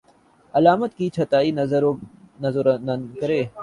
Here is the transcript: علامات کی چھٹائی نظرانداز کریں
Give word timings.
علامات 0.53 0.91
کی 0.97 1.09
چھٹائی 1.15 1.49
نظرانداز 1.59 3.01
کریں 3.19 3.43